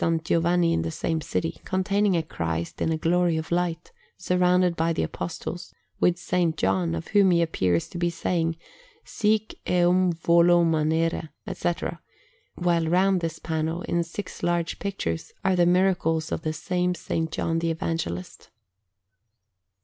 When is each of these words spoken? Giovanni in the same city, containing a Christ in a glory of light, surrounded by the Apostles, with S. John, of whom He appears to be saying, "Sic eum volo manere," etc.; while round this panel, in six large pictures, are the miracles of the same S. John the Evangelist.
Giovanni 0.23 0.73
in 0.73 0.81
the 0.81 0.89
same 0.89 1.21
city, 1.21 1.61
containing 1.63 2.17
a 2.17 2.23
Christ 2.23 2.81
in 2.81 2.91
a 2.91 2.97
glory 2.97 3.37
of 3.37 3.51
light, 3.51 3.91
surrounded 4.17 4.75
by 4.75 4.93
the 4.93 5.03
Apostles, 5.03 5.75
with 5.99 6.15
S. 6.15 6.53
John, 6.57 6.95
of 6.95 7.09
whom 7.09 7.29
He 7.29 7.39
appears 7.43 7.87
to 7.89 7.99
be 7.99 8.09
saying, 8.09 8.55
"Sic 9.05 9.53
eum 9.69 10.11
volo 10.11 10.63
manere," 10.63 11.29
etc.; 11.45 12.01
while 12.55 12.87
round 12.87 13.21
this 13.21 13.37
panel, 13.37 13.83
in 13.83 14.03
six 14.03 14.41
large 14.41 14.79
pictures, 14.79 15.33
are 15.45 15.55
the 15.55 15.67
miracles 15.67 16.31
of 16.31 16.41
the 16.41 16.53
same 16.53 16.93
S. 16.99 17.11
John 17.29 17.59
the 17.59 17.69
Evangelist. 17.69 18.49